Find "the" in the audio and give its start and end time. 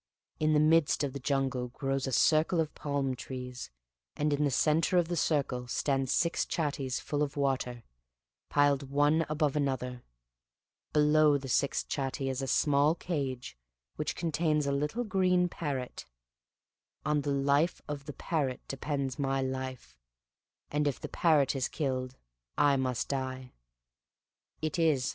0.53-0.59, 1.13-1.19, 4.45-4.49, 5.09-5.15, 11.37-11.47, 17.21-17.29, 18.07-18.13, 20.99-21.09